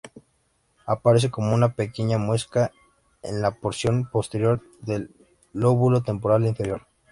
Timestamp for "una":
1.53-1.75